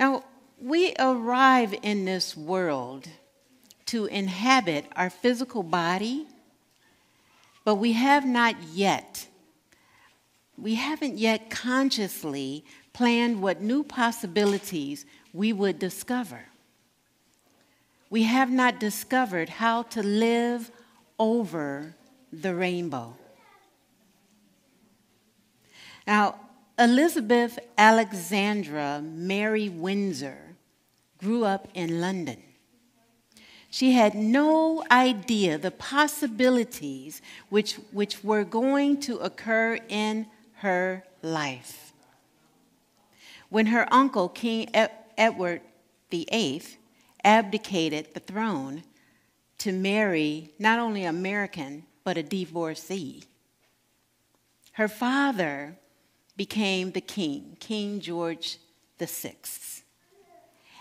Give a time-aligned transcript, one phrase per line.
[0.00, 0.24] Now,
[0.58, 3.06] we arrive in this world
[3.86, 6.26] to inhabit our physical body,
[7.66, 9.26] but we have not yet,
[10.56, 15.04] we haven't yet consciously planned what new possibilities
[15.34, 16.46] we would discover.
[18.08, 20.70] We have not discovered how to live
[21.18, 21.94] over
[22.32, 23.16] the rainbow.
[26.06, 26.36] Now,
[26.80, 30.56] Elizabeth Alexandra Mary Windsor
[31.18, 32.42] grew up in London.
[33.68, 37.20] She had no idea the possibilities
[37.50, 41.92] which, which were going to occur in her life.
[43.50, 44.70] When her uncle, King
[45.18, 45.60] Edward
[46.10, 46.62] VIII,
[47.22, 48.84] abdicated the throne
[49.58, 53.24] to marry not only American, but a divorcee,
[54.72, 55.76] her father
[56.40, 58.56] became the king, King George
[58.98, 59.34] VI.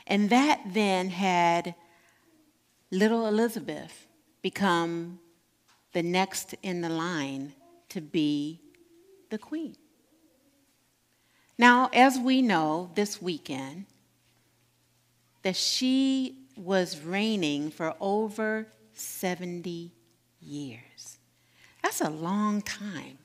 [0.08, 1.76] And that then had
[2.92, 4.08] little Elizabeth
[4.42, 5.20] become
[5.92, 7.52] the next in the line
[7.90, 8.62] to be
[9.32, 9.76] the queen.
[11.58, 13.86] Now, as we know this weekend,
[15.42, 19.92] that she was reigning for over 70
[20.40, 21.18] years.
[21.84, 23.18] That's a long time.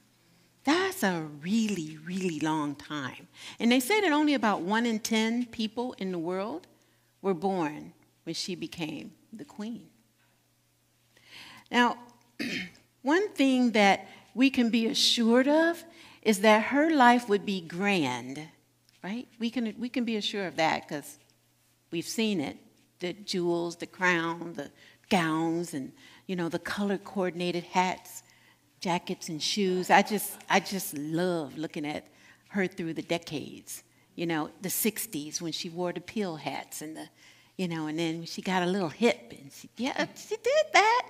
[0.64, 3.28] That's a really, really long time.
[3.60, 6.66] And they say that only about one in 10 people in the world
[7.20, 7.92] were born
[8.24, 9.88] when she became the queen.
[11.70, 11.98] Now,
[13.02, 15.84] one thing that we can be assured of
[16.22, 18.40] is that her life would be grand,
[19.02, 19.28] right?
[19.38, 21.18] We can, we can be assured of that because
[21.90, 22.56] we've seen it
[23.00, 24.70] the jewels, the crown, the
[25.10, 25.92] gowns, and,
[26.26, 28.23] you know, the color coordinated hats
[28.84, 29.88] jackets and shoes.
[29.88, 32.06] I just, I just love looking at
[32.48, 33.82] her through the decades.
[34.14, 37.08] You know, the 60s when she wore the peel hats and the,
[37.56, 41.08] you know, and then she got a little hip and she, yeah, she did that.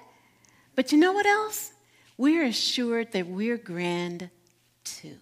[0.77, 1.73] But you know what else?
[2.17, 4.30] We're assured that we're grand
[4.84, 5.17] too.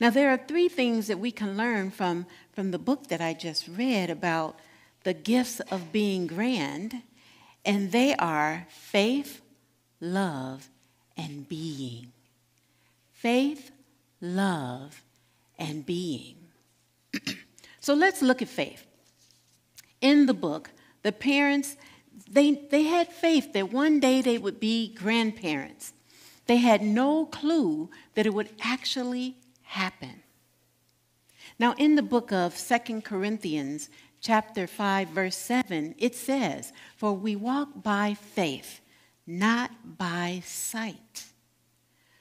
[0.00, 3.32] Now, there are three things that we can learn from, from the book that I
[3.32, 4.58] just read about
[5.04, 7.02] the gifts of being grand,
[7.64, 9.40] and they are faith,
[10.00, 10.68] love,
[11.20, 12.12] and being.
[13.12, 13.70] Faith,
[14.20, 15.02] love,
[15.58, 16.36] and being.
[17.80, 18.86] so let's look at faith.
[20.00, 20.70] In the book,
[21.02, 21.76] the parents,
[22.30, 25.92] they, they had faith that one day they would be grandparents.
[26.46, 30.22] They had no clue that it would actually happen.
[31.58, 33.90] Now, in the book of Second Corinthians,
[34.22, 38.79] chapter 5, verse 7, it says, For we walk by faith
[39.30, 41.24] not by sight.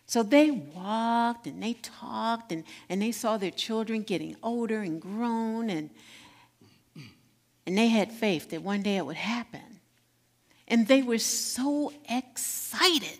[0.05, 5.01] So they walked and they talked and, and they saw their children getting older and
[5.01, 5.89] grown and,
[7.65, 9.61] and they had faith that one day it would happen.
[10.67, 13.19] And they were so excited.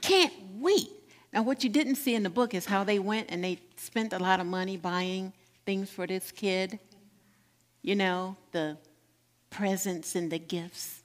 [0.00, 0.88] Can't wait.
[1.32, 4.14] Now, what you didn't see in the book is how they went and they spent
[4.14, 5.34] a lot of money buying
[5.66, 6.78] things for this kid.
[7.82, 8.78] You know, the
[9.50, 11.02] presents and the gifts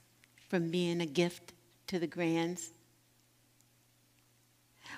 [0.48, 1.52] from being a gift
[1.88, 2.72] to the grands.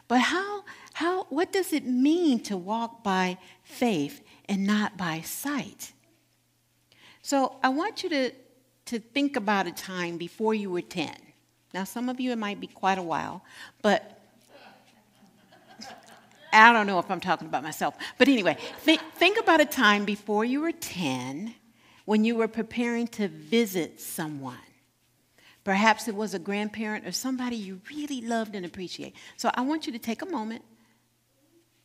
[0.08, 5.92] But how, how, what does it mean to walk by faith and not by sight?
[7.22, 8.30] So I want you to,
[8.86, 11.10] to think about a time before you were 10.
[11.74, 13.42] Now, some of you, it might be quite a while,
[13.82, 14.22] but
[16.52, 17.96] I don't know if I'm talking about myself.
[18.16, 21.54] But anyway, think, think about a time before you were 10
[22.04, 24.56] when you were preparing to visit someone.
[25.66, 29.16] Perhaps it was a grandparent or somebody you really loved and appreciate.
[29.36, 30.62] So I want you to take a moment,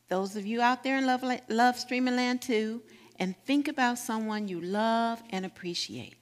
[0.07, 2.83] those of you out there in Love, love Streaming Land too,
[3.15, 6.13] and think about someone you love and appreciate.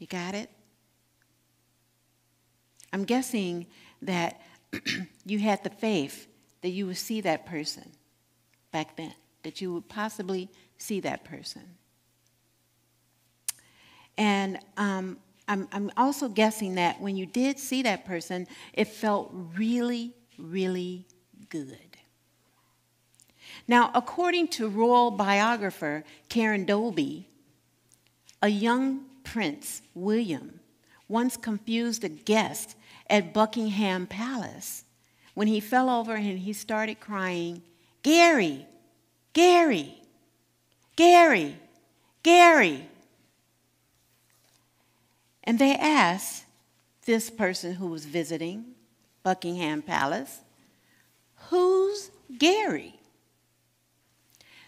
[0.00, 0.50] You got it?
[2.92, 3.66] I'm guessing
[4.02, 4.40] that
[5.24, 6.26] you had the faith
[6.62, 7.88] that you would see that person
[8.72, 9.14] back then,
[9.44, 11.62] that you would possibly see that person.
[14.16, 19.30] And um, I'm, I'm also guessing that when you did see that person, it felt
[19.32, 21.06] really, really
[21.48, 21.78] good.
[23.66, 27.28] Now, according to royal biographer Karen Dolby,
[28.42, 30.60] a young prince, William,
[31.08, 32.76] once confused a guest
[33.08, 34.84] at Buckingham Palace
[35.34, 37.62] when he fell over and he started crying,
[38.02, 38.66] Gary,
[39.32, 40.02] Gary,
[40.98, 41.54] Gary,
[42.24, 42.84] Gary.
[45.44, 46.44] And they asked
[47.06, 48.64] this person who was visiting
[49.22, 50.40] Buckingham Palace,
[51.50, 52.98] Who's Gary?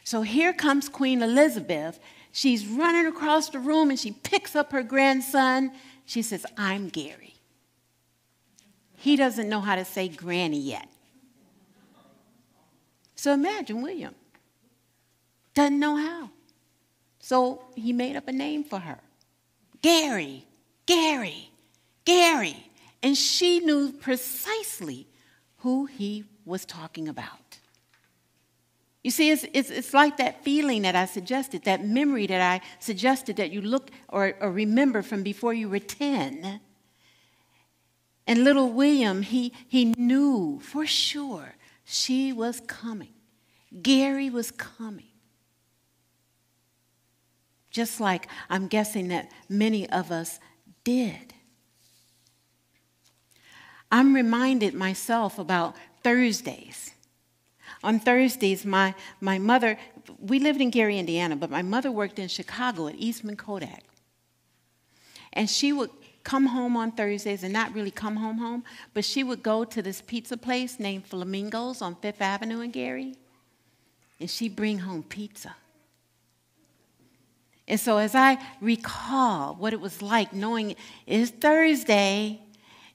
[0.05, 1.99] So here comes Queen Elizabeth.
[2.31, 5.73] She's running across the room and she picks up her grandson.
[6.07, 7.35] She says, I'm Gary.
[8.95, 10.89] He doesn't know how to say granny yet.
[13.17, 14.15] So imagine William.
[15.55, 16.31] Doesn't know how.
[17.19, 18.99] So he made up a name for her
[19.83, 20.47] Gary,
[20.87, 21.51] Gary,
[22.05, 22.57] Gary.
[23.03, 25.07] And she knew precisely
[25.59, 27.59] who he was talking about.
[29.03, 32.61] You see, it's, it's, it's like that feeling that I suggested, that memory that I
[32.81, 36.61] suggested that you look or, or remember from before you were 10.
[38.27, 41.55] And little William, he, he knew for sure
[41.85, 43.15] she was coming.
[43.83, 45.10] Gary was coming.
[47.71, 50.41] Just like I'm guessing that many of us
[50.85, 51.35] did.
[53.93, 56.95] I'm reminded myself about Thursdays.
[57.83, 59.79] On Thursdays, my, my mother,
[60.19, 63.85] we lived in Gary, Indiana, but my mother worked in Chicago at Eastman Kodak.
[65.33, 65.91] And she would
[66.23, 69.81] come home on Thursdays and not really come home home, but she would go to
[69.81, 73.15] this pizza place named Flamingos on Fifth Avenue in Gary,
[74.19, 75.57] and she'd bring home pizza.
[77.71, 80.75] And so as I recall what it was like knowing
[81.07, 82.41] it's Thursday,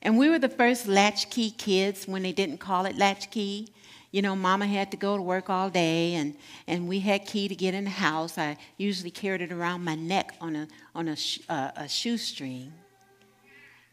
[0.02, 3.70] and we were the first latchkey kids when they didn't call it latchkey.
[4.12, 6.36] You know, mama had to go to work all day, and,
[6.68, 8.38] and we had key to get in the house.
[8.38, 12.74] I usually carried it around my neck on a, on a, sh- uh, a shoestring.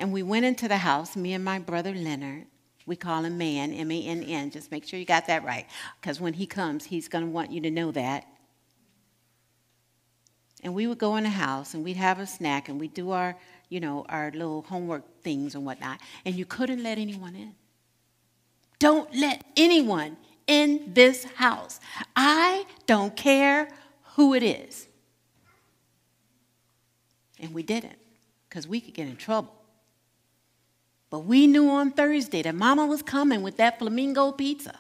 [0.01, 2.47] And we went into the house, me and my brother Leonard.
[2.87, 4.51] We call him Man, M A N N.
[4.51, 5.67] Just make sure you got that right,
[6.01, 8.27] because when he comes, he's going to want you to know that.
[10.63, 13.11] And we would go in the house and we'd have a snack and we'd do
[13.11, 13.37] our
[13.73, 17.55] you know, our little homework things and whatnot, and you couldn't let anyone in.
[18.79, 21.81] Don't let anyone in this house.
[22.15, 23.71] I don't care
[24.15, 24.89] who it is.
[27.41, 27.97] And we didn't,
[28.47, 29.55] because we could get in trouble.
[31.09, 34.79] But we knew on Thursday that Mama was coming with that flamingo pizza.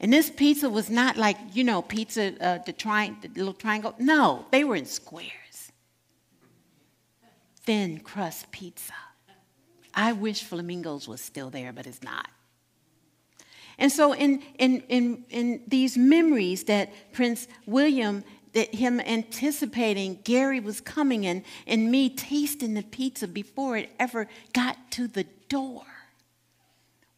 [0.00, 3.94] And this pizza was not like, you know, pizza, uh, the, tri- the little triangle.
[3.98, 5.32] No, they were in squares
[7.68, 8.94] thin crust pizza.
[9.92, 12.30] I wish Flamingos was still there, but it's not.
[13.76, 18.24] And so, in, in, in, in these memories that Prince William,
[18.54, 24.28] that him anticipating Gary was coming and, and me tasting the pizza before it ever
[24.54, 25.84] got to the door,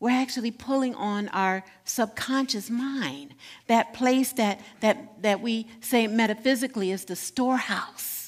[0.00, 3.34] we're actually pulling on our subconscious mind,
[3.66, 8.20] that place that, that, that we say metaphysically is the storehouse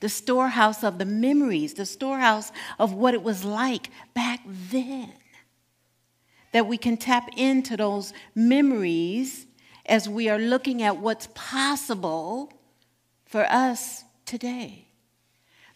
[0.00, 5.12] the storehouse of the memories, the storehouse of what it was like back then.
[6.52, 9.46] That we can tap into those memories
[9.86, 12.52] as we are looking at what's possible
[13.24, 14.85] for us today.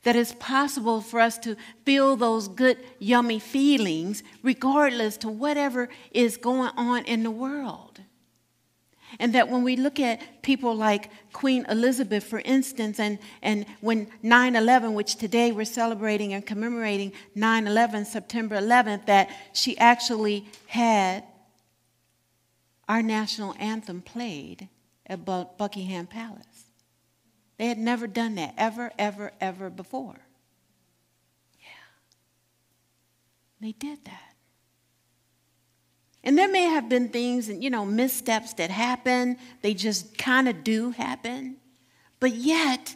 [0.04, 6.36] That it's possible for us to feel those good, yummy feelings regardless to whatever is
[6.36, 8.00] going on in the world.
[9.18, 14.08] And that when we look at people like Queen Elizabeth, for instance, and, and when
[14.22, 20.46] 9 11, which today we're celebrating and commemorating 9 11, September 11th, that she actually
[20.66, 21.24] had
[22.88, 24.68] our national anthem played
[25.06, 26.49] at Buckingham Palace.
[27.60, 30.16] They had never done that, ever, ever, ever before.
[31.60, 31.66] Yeah.
[33.60, 34.34] They did that.
[36.24, 39.36] And there may have been things and, you know, missteps that happen.
[39.60, 41.58] They just kind of do happen.
[42.18, 42.94] But yet,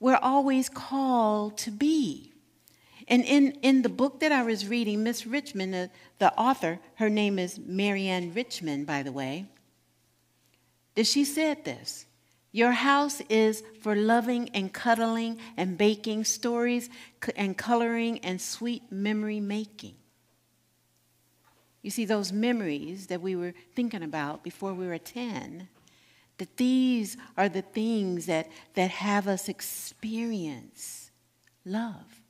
[0.00, 2.32] we're always called to be.
[3.08, 7.10] And in, in the book that I was reading, Miss Richmond, the, the author, her
[7.10, 9.44] name is Marianne Richmond, by the way,
[10.94, 12.06] that she said this
[12.56, 16.88] Your house is for loving and cuddling and baking stories
[17.36, 19.94] and coloring and sweet memory making.
[21.82, 25.68] You see, those memories that we were thinking about before we were 10,
[26.38, 31.10] that these are the things that, that have us experience
[31.66, 32.22] love.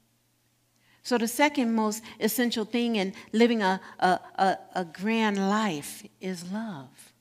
[1.05, 6.51] So, the second most essential thing in living a, a, a, a grand life is
[6.51, 7.13] love.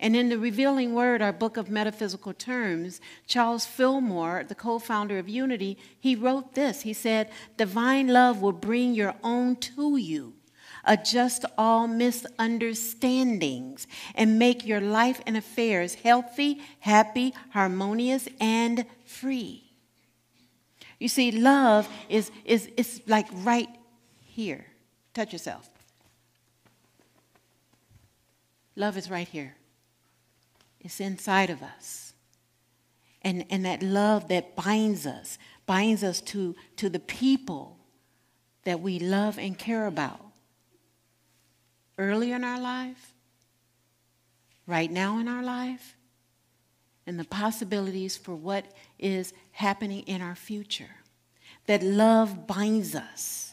[0.00, 5.18] And in the Revealing Word, our book of metaphysical terms, Charles Fillmore, the co founder
[5.18, 6.80] of Unity, he wrote this.
[6.80, 10.34] He said, Divine love will bring your own to you
[10.84, 19.72] adjust all misunderstandings, and make your life and affairs healthy, happy, harmonious, and free.
[20.98, 23.68] You see, love is, is, is like right
[24.20, 24.66] here.
[25.14, 25.68] Touch yourself.
[28.76, 29.54] Love is right here.
[30.80, 32.14] It's inside of us.
[33.22, 37.78] And, and that love that binds us, binds us to, to the people
[38.64, 40.20] that we love and care about.
[41.98, 43.12] Early in our life,
[44.66, 45.96] right now in our life,
[47.06, 48.64] and the possibilities for what
[48.98, 50.90] is happening in our future.
[51.66, 53.52] That love binds us.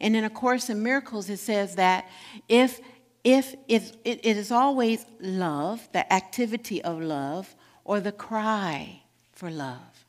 [0.00, 2.08] And in A Course in Miracles, it says that
[2.48, 2.80] if,
[3.26, 9.02] if it, is always love, the activity of love, or the cry
[9.32, 10.06] for love.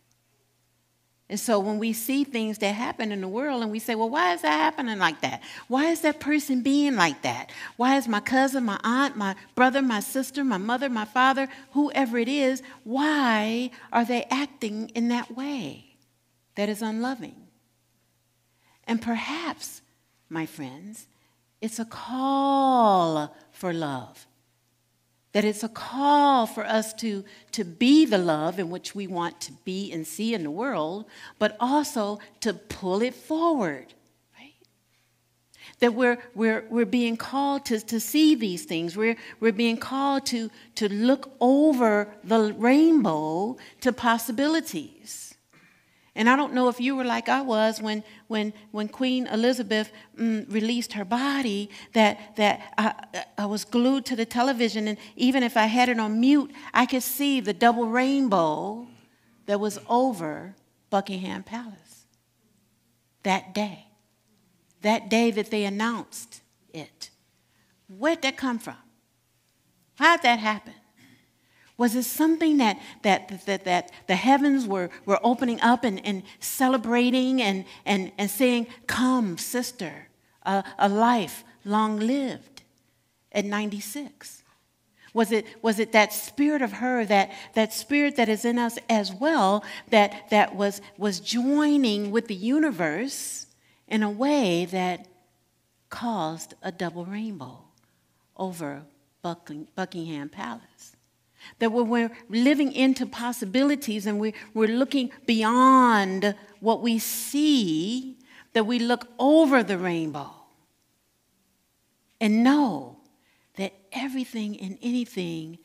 [1.27, 4.12] And so when we see things that happen in the world and we say, well,
[4.12, 5.41] why is that happening like that?
[5.67, 7.51] Why is that person being like that?
[7.75, 12.19] Why is my cousin, my aunt, my brother, my sister, my mother, my father, whoever
[12.19, 15.95] it is, why are they acting in that way
[16.53, 17.47] that is unloving?
[18.83, 19.81] And perhaps,
[20.29, 21.07] my friends,
[21.61, 24.27] it's a call for love
[25.37, 29.39] that it's a call for us to, to be the love in which we want
[29.39, 31.05] to be and see in the world,
[31.37, 33.85] but also to pull it forward.
[34.35, 34.55] Right?
[35.79, 38.97] That we're, we're, we're being called to, to see these things.
[38.97, 45.26] We're, we're being called to, to look over the rainbow to possibilities.
[46.17, 49.91] And I don't know if you were like I was when, when, when Queen Elizabeth
[50.19, 55.43] mm, released her body, that, that I, I was glued to the television, and even
[55.43, 58.88] if I had it on mute, I could see the double rainbow
[59.45, 60.55] that was over
[60.89, 62.05] Buckingham Palace
[63.21, 63.86] that day.
[64.81, 66.41] That day that they announced
[66.74, 67.12] it.
[67.88, 68.77] Where'd that come from?
[69.95, 70.74] How'd that happen?
[71.77, 76.24] Was it something that, that, that, that the heavens were, were opening up and, and
[76.39, 80.07] celebrating and, and, and saying, Come, sister,
[80.43, 82.63] a, a life long lived
[83.31, 84.43] at 96?
[85.13, 88.77] Was it, was it that spirit of her, that, that spirit that is in us
[88.89, 93.48] as well, that, that was, was joining with the universe
[93.88, 95.07] in a way that
[95.89, 97.60] caused a double rainbow
[98.36, 98.84] over
[99.22, 100.96] Buckingham Palace?
[101.59, 108.17] That when we're living into possibilities and we, we're looking beyond what we see,
[108.53, 110.31] that we look over the rainbow
[112.19, 112.97] and know
[113.57, 115.59] that everything and anything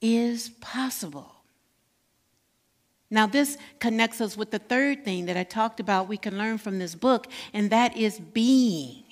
[0.00, 1.34] is possible.
[3.10, 6.58] Now, this connects us with the third thing that I talked about we can learn
[6.58, 9.04] from this book, and that is being.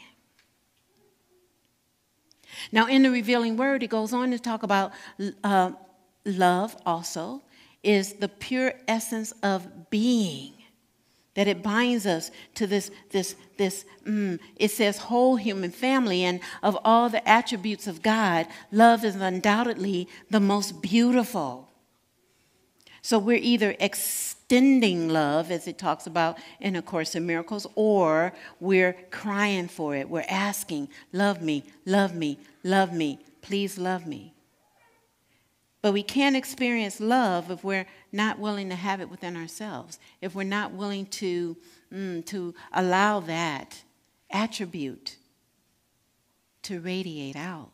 [2.70, 4.92] Now, in the revealing word, it goes on to talk about
[5.44, 5.72] uh,
[6.24, 7.42] love also
[7.82, 10.52] is the pure essence of being
[11.34, 16.40] that it binds us to this this this mm, it says whole human family and
[16.62, 21.68] of all the attributes of god love is undoubtedly the most beautiful.
[23.04, 28.32] So we're either extending love as it talks about in a course in miracles or
[28.60, 30.08] we're crying for it.
[30.08, 34.32] We're asking love me love me love me please love me
[35.82, 40.34] but we can't experience love if we're not willing to have it within ourselves, if
[40.34, 41.56] we're not willing to,
[41.92, 43.82] mm, to allow that
[44.30, 45.16] attribute
[46.62, 47.70] to radiate out.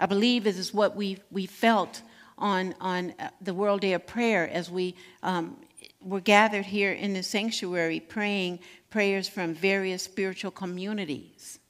[0.00, 2.02] I believe this is what we, we felt
[2.36, 5.56] on, on uh, the World Day of Prayer as we um,
[6.00, 8.58] were gathered here in the sanctuary praying
[8.90, 11.60] prayers from various spiritual communities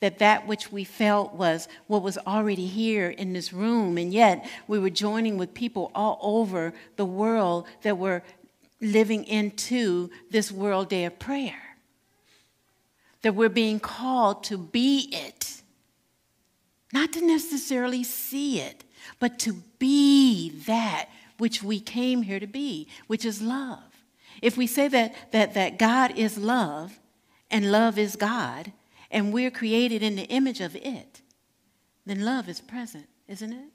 [0.00, 4.48] that that which we felt was what was already here in this room, and yet
[4.66, 8.22] we were joining with people all over the world that were
[8.80, 11.76] living into this World Day of Prayer.
[13.22, 15.62] That we're being called to be it,
[16.92, 18.84] not to necessarily see it,
[19.18, 21.08] but to be that
[21.38, 23.80] which we came here to be, which is love.
[24.42, 26.98] If we say that, that, that God is love
[27.50, 28.72] and love is God,
[29.14, 31.22] and we're created in the image of it,
[32.04, 33.70] then love is present, isn't it?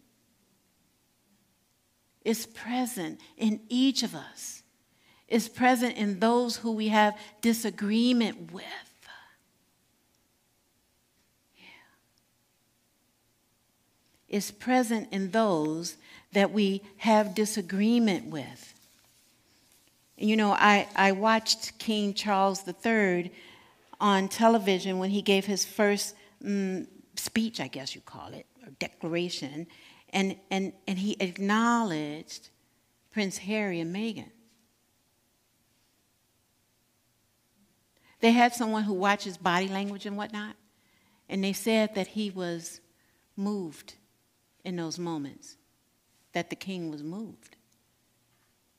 [2.25, 4.62] It's present in each of us.
[5.29, 8.65] It's present in those who we have disagreement with.
[14.27, 15.96] It's present in those
[16.34, 18.74] that we have disagreement with.
[20.17, 23.31] You know, I, I watched King Charles III
[23.99, 26.15] on television when he gave his first
[26.45, 29.67] um, speech, I guess you call it, or declaration,
[30.11, 32.49] and, and, and he acknowledged
[33.11, 34.31] Prince Harry and Meghan.
[38.21, 40.55] They had someone who watches body language and whatnot,
[41.27, 42.81] and they said that he was
[43.35, 43.95] moved
[44.65, 45.57] in those moments,
[46.33, 47.55] that the king was moved.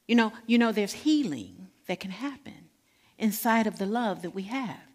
[0.07, 2.69] You know, you know there's healing that can happen
[3.19, 4.90] inside of the love that we have.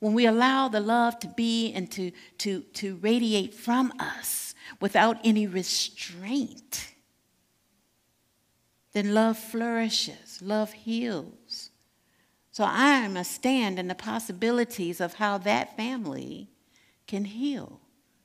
[0.00, 5.18] When we allow the love to be and to, to, to radiate from us without
[5.24, 6.94] any restraint,
[8.92, 11.70] then love flourishes, love heals.
[12.50, 16.50] So I must stand in the possibilities of how that family
[17.06, 17.80] can heal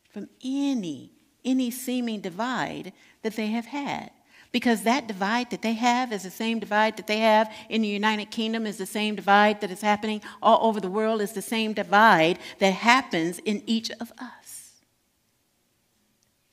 [0.09, 1.13] from any
[1.45, 4.11] any seeming divide that they have had
[4.51, 7.87] because that divide that they have is the same divide that they have in the
[7.87, 11.41] United Kingdom, is the same divide that is happening all over the world, is the
[11.41, 14.71] same divide that happens in each of us.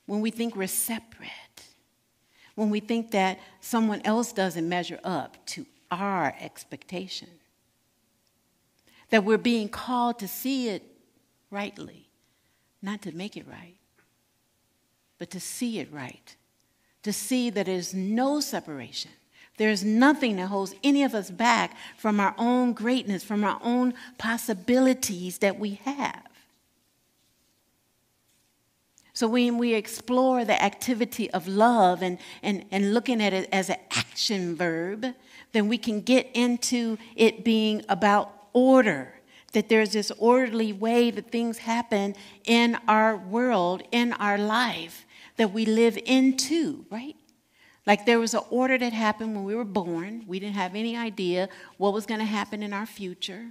[0.05, 1.29] When we think we're separate,
[2.55, 7.29] when we think that someone else doesn't measure up to our expectation,
[9.09, 10.83] that we're being called to see it
[11.49, 12.09] rightly,
[12.81, 13.77] not to make it right,
[15.17, 16.35] but to see it right
[17.07, 19.11] to see that there's no separation.
[19.55, 23.93] There's nothing that holds any of us back from our own greatness, from our own
[24.17, 26.27] possibilities that we have.
[29.13, 33.69] So when we explore the activity of love and, and, and looking at it as
[33.69, 35.05] an action verb,
[35.53, 39.13] then we can get into it being about order.
[39.53, 45.05] That there's this orderly way that things happen in our world, in our life
[45.37, 47.15] that we live into, right?
[47.85, 50.25] Like there was an order that happened when we were born.
[50.27, 53.45] We didn't have any idea what was going to happen in our future.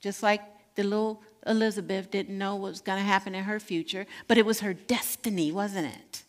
[0.00, 0.40] Just like
[0.76, 4.46] the little Elizabeth didn't know what was going to happen in her future, but it
[4.46, 6.22] was her destiny, wasn't it?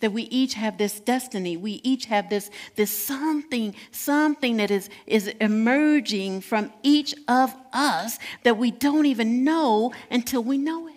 [0.00, 1.56] That we each have this destiny.
[1.56, 8.18] We each have this, this something, something that is, is emerging from each of us
[8.42, 10.95] that we don't even know until we know it.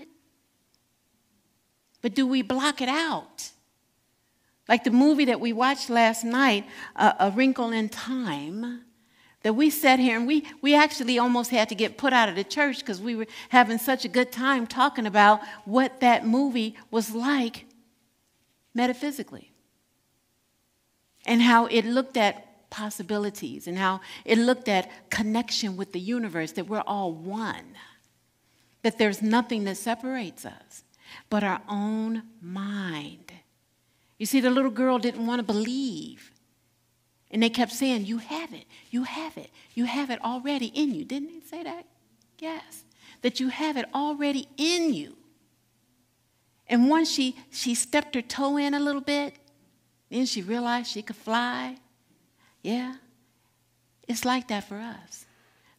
[2.01, 3.51] But do we block it out?
[4.68, 8.81] Like the movie that we watched last night, uh, A Wrinkle in Time,
[9.42, 12.35] that we sat here and we, we actually almost had to get put out of
[12.35, 16.75] the church because we were having such a good time talking about what that movie
[16.92, 17.66] was like
[18.74, 19.51] metaphysically
[21.25, 26.51] and how it looked at possibilities and how it looked at connection with the universe,
[26.51, 27.75] that we're all one,
[28.83, 30.83] that there's nothing that separates us
[31.29, 33.31] but our own mind.
[34.17, 36.31] You see, the little girl didn't want to believe.
[37.31, 40.93] And they kept saying, You have it, you have it, you have it already in
[40.93, 41.05] you.
[41.05, 41.85] Didn't they say that?
[42.39, 42.83] Yes.
[43.22, 45.15] That you have it already in you.
[46.67, 49.35] And once she, she stepped her toe in a little bit,
[50.09, 51.77] then she realized she could fly.
[52.61, 52.95] Yeah.
[54.07, 55.25] It's like that for us.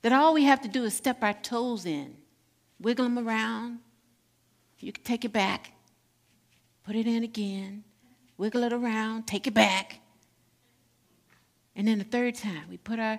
[0.02, 2.16] That all we have to do is step our toes in,
[2.80, 3.80] wiggle them around,
[4.82, 5.72] you can take it back,
[6.84, 7.84] put it in again,
[8.36, 10.00] wiggle it around, take it back.
[11.76, 13.18] And then the third time, we put our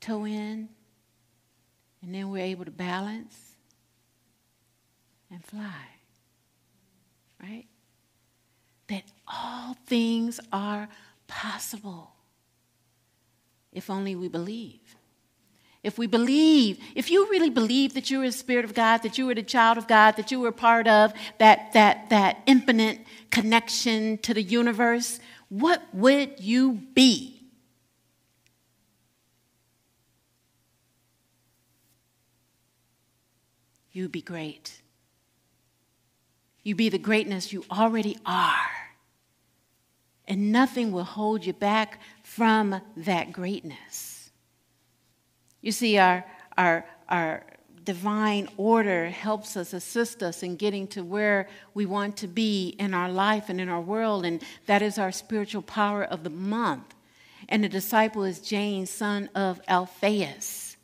[0.00, 0.68] toe in,
[2.02, 3.56] and then we're able to balance
[5.30, 5.86] and fly.
[7.42, 7.66] Right?
[8.88, 10.88] That all things are
[11.26, 12.12] possible
[13.72, 14.96] if only we believe
[15.84, 19.18] if we believe, if you really believe that you are the Spirit of God, that
[19.18, 23.00] you are the child of God, that you were part of that, that, that infinite
[23.30, 25.20] connection to the universe,
[25.50, 27.42] what would you be?
[33.92, 34.80] You'd be great.
[36.62, 38.70] You'd be the greatness you already are.
[40.26, 44.13] And nothing will hold you back from that greatness.
[45.64, 46.26] You see, our,
[46.58, 47.42] our, our
[47.86, 52.92] divine order helps us, assist us in getting to where we want to be in
[52.92, 56.94] our life and in our world, and that is our spiritual power of the month.
[57.48, 60.76] And the disciple is James, son of Alphaeus.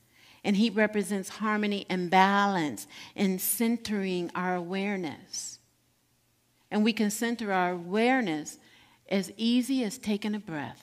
[0.44, 5.58] And he represents harmony and balance in centering our awareness.
[6.70, 8.56] And we can center our awareness
[9.10, 10.82] as easy as taking a breath.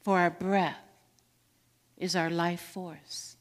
[0.00, 0.76] For our breath
[1.96, 3.36] is our life force.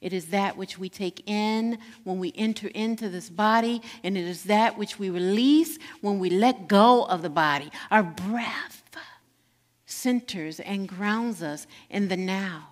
[0.00, 4.24] It is that which we take in when we enter into this body, and it
[4.24, 7.70] is that which we release when we let go of the body.
[7.90, 8.82] Our breath
[10.04, 12.68] centers and grounds us in the now.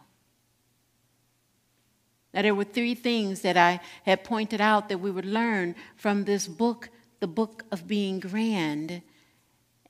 [2.35, 6.25] Now, there were three things that I had pointed out that we would learn from
[6.25, 9.01] this book, the book of being grand,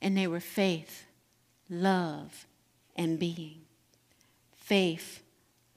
[0.01, 1.05] and they were faith,
[1.69, 2.45] love,
[2.95, 3.61] and being.
[4.55, 5.23] Faith,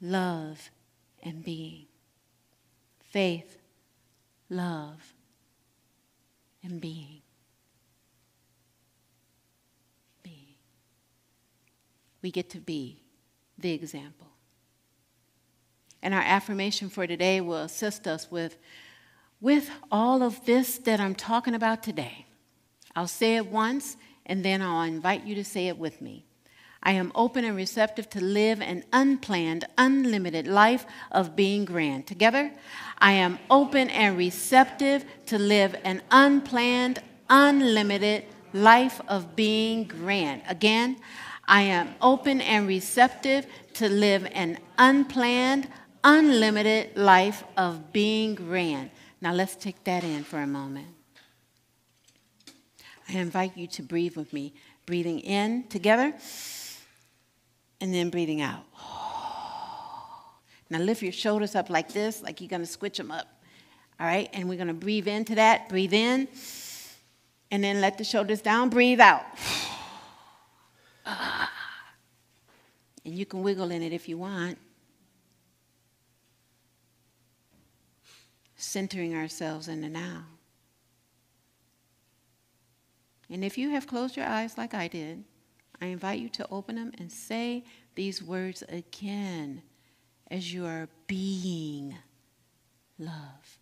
[0.00, 0.70] love,
[1.22, 1.86] and being.
[3.10, 3.58] Faith,
[4.48, 5.14] love,
[6.62, 7.22] and being.
[10.22, 10.54] Being.
[12.22, 13.00] We get to be
[13.58, 14.28] the example.
[16.02, 18.58] And our affirmation for today will assist us with,
[19.40, 22.26] with all of this that I'm talking about today.
[22.94, 26.25] I'll say it once, and then I'll invite you to say it with me.
[26.86, 32.06] I am open and receptive to live an unplanned, unlimited life of being grand.
[32.06, 32.52] Together,
[32.98, 40.42] I am open and receptive to live an unplanned, unlimited life of being grand.
[40.46, 40.98] Again,
[41.48, 45.68] I am open and receptive to live an unplanned,
[46.04, 48.90] unlimited life of being grand.
[49.20, 50.86] Now let's take that in for a moment.
[53.08, 54.54] I invite you to breathe with me.
[54.86, 56.14] Breathing in together
[57.80, 58.64] and then breathing out.
[60.68, 63.26] Now lift your shoulders up like this, like you're going to switch them up.
[64.00, 65.68] All right, and we're going to breathe into that.
[65.68, 66.28] Breathe in,
[67.50, 68.68] and then let the shoulders down.
[68.68, 69.24] Breathe out.
[73.04, 74.58] And you can wiggle in it if you want.
[78.56, 80.24] Centering ourselves in the now.
[83.30, 85.22] And if you have closed your eyes like I did,
[85.80, 89.62] I invite you to open them and say these words again
[90.30, 91.96] as you are being
[92.98, 93.58] love.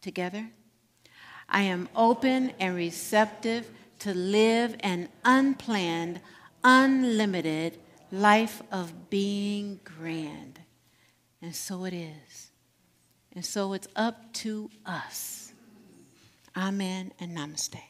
[0.00, 0.50] Together,
[1.48, 6.20] I am open and receptive to live an unplanned,
[6.64, 7.78] unlimited
[8.10, 10.60] life of being grand.
[11.42, 12.50] And so it is.
[13.34, 15.52] And so it's up to us.
[16.56, 17.89] Amen and namaste.